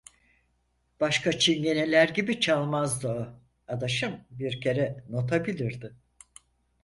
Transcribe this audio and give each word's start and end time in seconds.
Başka 0.99 1.39
Çingene'ler 1.39 2.09
gibi 2.09 2.39
çalmazdı 2.39 3.07
o, 3.07 3.39
adaşım: 3.73 4.23
Bir 4.31 4.61
kere 4.61 5.05
nota 5.09 5.45
bilirdi. 5.45 5.95